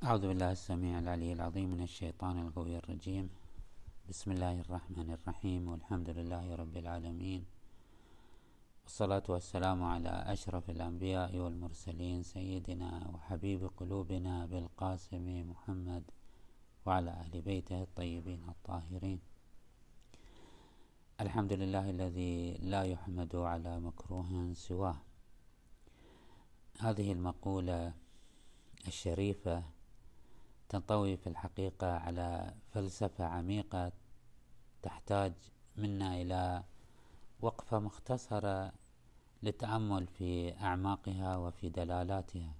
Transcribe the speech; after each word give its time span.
أعوذ 0.00 0.28
بالله 0.32 0.52
السميع 0.52 0.98
العلي 0.98 1.32
العظيم 1.32 1.68
من 1.76 1.82
الشيطان 1.84 2.38
القوي 2.40 2.76
الرجيم. 2.76 3.28
بسم 4.08 4.32
الله 4.32 4.60
الرحمن 4.64 5.10
الرحيم. 5.12 5.68
والحمد 5.68 6.10
لله 6.10 6.54
رب 6.56 6.76
العالمين. 6.76 7.44
والصلاة 8.84 9.22
والسلام 9.28 9.84
على 9.84 10.08
أشرف 10.08 10.70
الأنبياء 10.70 11.36
والمرسلين 11.36 12.22
سيدنا 12.22 13.12
وحبيب 13.12 13.70
قلوبنا 13.76 14.46
بالقاسم 14.46 15.26
محمد 15.50 16.04
وعلى 16.86 17.10
أهل 17.10 17.40
بيته 17.42 17.82
الطيبين 17.82 18.40
الطاهرين. 18.48 19.20
الحمد 21.20 21.52
لله 21.52 21.90
الذي 21.90 22.56
لا 22.72 22.82
يحمد 22.88 23.36
على 23.36 23.80
مكروه 23.80 24.52
سواه. 24.54 24.96
هذه 26.80 27.12
المقولة 27.12 27.92
الشريفة 28.88 29.79
تنطوي 30.70 31.16
في 31.16 31.26
الحقيقة 31.26 31.96
على 31.96 32.54
فلسفة 32.70 33.24
عميقة 33.24 33.92
تحتاج 34.82 35.32
منا 35.76 36.22
إلى 36.22 36.64
وقفة 37.40 37.78
مختصرة 37.78 38.72
للتأمل 39.42 40.06
في 40.06 40.58
أعماقها 40.60 41.36
وفي 41.36 41.68
دلالاتها. 41.68 42.54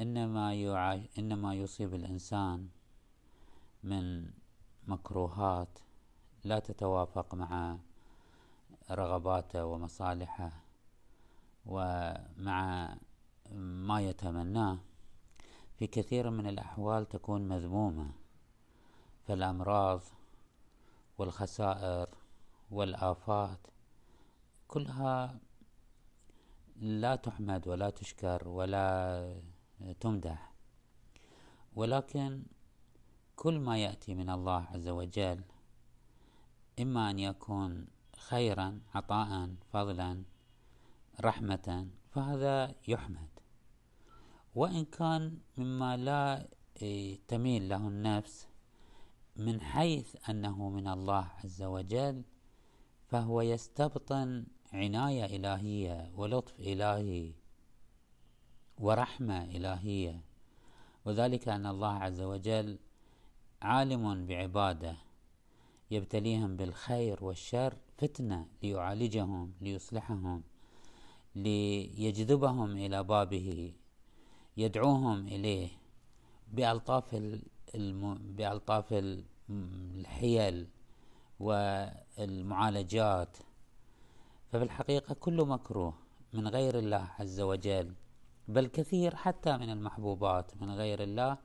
إنما 0.00 0.54
يعاش 0.54 1.00
إنما 1.18 1.54
يصيب 1.54 1.94
الإنسان 1.94 2.68
من 3.82 4.30
مكروهات 4.86 5.78
لا 6.44 6.58
تتوافق 6.58 7.34
مع 7.34 7.76
رغباته 8.90 9.64
ومصالحه 9.64 10.52
ومع 11.66 12.94
ما 13.50 14.00
يتمناه. 14.00 14.78
في 15.82 15.88
كثير 15.88 16.30
من 16.30 16.46
الأحوال 16.46 17.08
تكون 17.08 17.48
مذمومة 17.48 18.10
فالأمراض 19.26 20.00
والخسائر 21.18 22.08
والآفات 22.70 23.58
كلها 24.68 25.38
لا 26.76 27.16
تحمد 27.16 27.68
ولا 27.68 27.90
تشكر 27.90 28.48
ولا 28.48 29.42
تمدح. 30.00 30.52
ولكن 31.74 32.42
كل 33.36 33.58
ما 33.58 33.78
يأتي 33.78 34.14
من 34.14 34.30
الله 34.30 34.66
عز 34.74 34.88
وجل 34.88 35.42
إما 36.80 37.10
أن 37.10 37.18
يكون 37.18 37.86
خيرا 38.16 38.80
عطاء 38.94 39.54
فضلا 39.72 40.22
رحمة 41.20 41.88
فهذا 42.10 42.74
يحمد. 42.88 43.41
وإن 44.54 44.84
كان 44.84 45.38
مما 45.56 45.96
لا 45.96 46.48
إيه، 46.82 47.20
تميل 47.28 47.68
له 47.68 47.88
النفس 47.88 48.48
من 49.36 49.60
حيث 49.60 50.16
أنه 50.30 50.68
من 50.70 50.88
الله 50.88 51.28
عز 51.44 51.62
وجل 51.62 52.22
فهو 53.06 53.40
يستبطن 53.40 54.46
عناية 54.72 55.36
إلهية 55.36 56.12
ولطف 56.16 56.60
إلهي 56.60 57.32
ورحمة 58.78 59.44
إلهية. 59.44 60.20
وذلك 61.04 61.48
أن 61.48 61.66
الله 61.66 61.92
عز 61.92 62.20
وجل 62.20 62.78
عالم 63.62 64.26
بعباده 64.26 64.96
يبتليهم 65.90 66.56
بالخير 66.56 67.24
والشر 67.24 67.76
فتنة 67.98 68.48
ليعالجهم 68.62 69.52
ليصلحهم 69.60 70.42
ليجذبهم 71.34 72.76
إلى 72.76 73.04
بابه. 73.04 73.74
يدعوهم 74.56 75.28
إليه 75.28 75.68
بألطاف 76.52 77.14
الم... 77.74 78.14
بألطاف 78.36 78.94
الحيل 79.50 80.68
والمعالجات. 81.40 83.36
ففي 84.52 84.64
الحقيقة 84.64 85.14
كل 85.14 85.44
مكروه 85.44 85.94
من 86.32 86.48
غير 86.48 86.78
الله 86.78 87.10
عز 87.18 87.40
وجل 87.40 87.94
بل 88.48 88.66
كثير 88.66 89.16
حتى 89.16 89.56
من 89.56 89.70
المحبوبات 89.70 90.62
من 90.62 90.70
غير 90.70 91.02
الله 91.02 91.38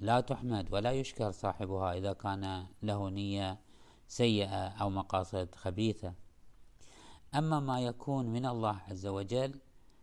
لا 0.00 0.20
تحمد 0.20 0.72
ولا 0.72 0.92
يشكر 0.92 1.30
صاحبها 1.30 1.92
إذا 1.94 2.12
كان 2.12 2.66
له 2.82 3.10
نية 3.10 3.58
سيئة 4.08 4.68
أو 4.68 4.90
مقاصد 4.90 5.54
خبيثة. 5.54 6.14
أما 7.34 7.60
ما 7.60 7.80
يكون 7.80 8.26
من 8.26 8.46
الله 8.46 8.80
عز 8.88 9.06
وجل 9.06 9.58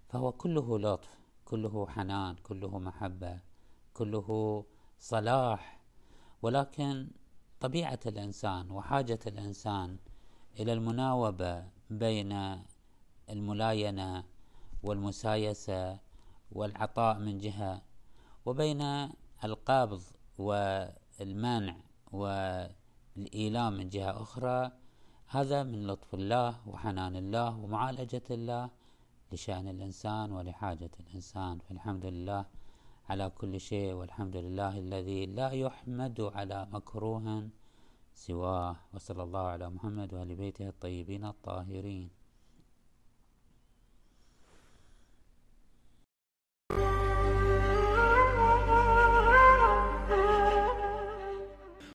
فهو 0.09 0.31
كله 0.31 0.79
لطف 0.79 1.09
كله 1.51 1.87
حنان 1.87 2.35
كله 2.35 2.79
محبة 2.79 3.39
كله 3.93 4.29
صلاح. 4.99 5.79
ولكن 6.41 7.07
طبيعة 7.59 7.99
الإنسان 8.05 8.71
وحاجة 8.71 9.19
الإنسان 9.27 9.97
إلى 10.59 10.73
المناوبة 10.73 11.63
بين 11.89 12.61
الملاينة 13.29 14.23
والمسايسة 14.83 15.99
والعطاء 16.51 17.19
من 17.19 17.37
جهة 17.37 17.81
وبين 18.45 18.81
القبض 19.43 20.01
والمنع 20.37 21.75
والإيلام 22.11 23.73
من 23.73 23.89
جهة 23.89 24.21
أخرى 24.21 24.71
هذا 25.27 25.63
من 25.63 25.87
لطف 25.87 26.13
الله 26.13 26.67
وحنان 26.67 27.15
الله 27.15 27.57
ومعالجة 27.57 28.27
الله 28.31 28.69
لشأن 29.31 29.67
الإنسان 29.67 30.31
ولحاجة 30.31 30.91
الإنسان 30.99 31.59
فالحمد 31.59 32.05
لله 32.05 32.45
على 33.09 33.29
كل 33.29 33.59
شيء 33.59 33.93
والحمد 33.93 34.35
لله 34.35 34.79
الذي 34.79 35.25
لا 35.25 35.49
يحمد 35.51 36.21
على 36.21 36.67
مكروه 36.71 37.49
سواه 38.13 38.75
وصلى 38.93 39.23
الله 39.23 39.45
على 39.55 39.69
محمد 39.69 40.13
وآل 40.13 40.35
بيته 40.35 40.67
الطيبين 40.67 41.25
الطاهرين. 41.25 42.20